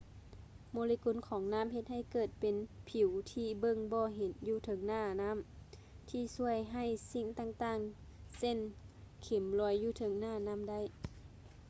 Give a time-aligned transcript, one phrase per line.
[0.73, 2.55] ໂມເລກຸນຂອງນ້ຳເຮັດໃຫ້ເກີດເປັນ
[2.89, 5.37] ຜິວທີ່ເບິ່ງບໍ່ເຫັນຢູ່ເທິງໜ້ານ້ຳ
[6.09, 8.57] ທີ່ຊ່ວຍໃຫ້ສິ່ງຕ່າງໆ ເຊັ່ນ
[9.23, 10.79] ເຂັມລອຍຢູ່ເທິງໜ້ານ້ຳໄດ້